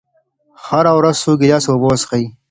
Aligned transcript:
هره 0.65 0.91
ورځ 0.97 1.15
څو 1.23 1.31
ګیلاسه 1.41 1.69
اوبه 1.71 1.87
وڅښئ. 1.87 2.23